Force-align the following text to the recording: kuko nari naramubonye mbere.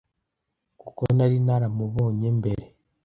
kuko 0.81 1.01
nari 1.17 1.37
naramubonye 1.45 2.27
mbere. 2.39 2.63